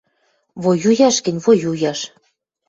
Воюяш 0.63 1.15
гӹнь, 1.25 1.41
воюяш! 1.45 1.99